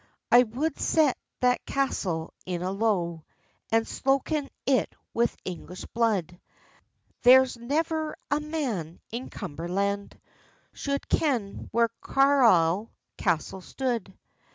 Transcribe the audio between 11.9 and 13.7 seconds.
Carlisle castell